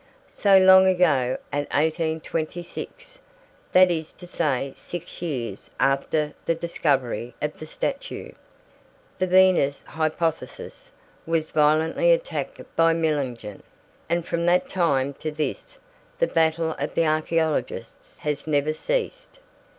So 0.29 0.57
long 0.57 0.87
ago 0.87 1.37
as 1.53 1.65
1826, 1.67 3.19
that 3.71 3.91
is 3.91 4.13
to 4.13 4.25
say 4.25 4.71
six 4.73 5.21
years 5.21 5.69
after 5.79 6.33
the 6.43 6.55
discovery 6.55 7.35
of 7.39 7.59
the 7.59 7.67
statue, 7.67 8.31
the 9.19 9.27
Venus 9.27 9.83
hypothesis 9.83 10.89
was 11.27 11.51
violently 11.51 12.11
attacked 12.11 12.59
by 12.75 12.95
Millingen, 12.95 13.61
and 14.09 14.25
from 14.25 14.47
that 14.47 14.67
time 14.67 15.13
to 15.21 15.29
this 15.29 15.77
the 16.17 16.25
battle 16.25 16.71
of 16.79 16.95
the 16.95 17.05
archaeologists 17.05 18.17
has 18.17 18.47
never 18.47 18.73
ceased. 18.73 19.37